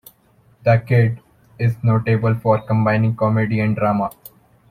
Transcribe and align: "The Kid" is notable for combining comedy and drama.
"The 0.63 0.79
Kid" 0.79 1.21
is 1.59 1.75
notable 1.83 2.33
for 2.33 2.59
combining 2.59 3.15
comedy 3.15 3.59
and 3.59 3.75
drama. 3.75 4.09